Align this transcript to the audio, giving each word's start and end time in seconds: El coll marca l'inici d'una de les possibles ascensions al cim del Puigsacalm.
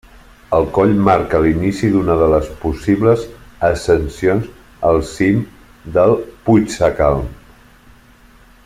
El 0.59 0.63
coll 0.75 0.93
marca 1.07 1.41
l'inici 1.43 1.89
d'una 1.95 2.15
de 2.21 2.29
les 2.31 2.47
possibles 2.63 3.27
ascensions 3.69 4.49
al 4.93 5.01
cim 5.11 5.45
del 5.99 6.17
Puigsacalm. 6.49 7.31